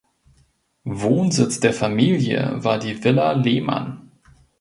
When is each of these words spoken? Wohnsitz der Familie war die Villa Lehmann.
Wohnsitz 0.95 1.59
der 1.59 1.73
Familie 1.75 2.53
war 2.63 2.79
die 2.79 3.03
Villa 3.03 3.33
Lehmann. 3.33 4.09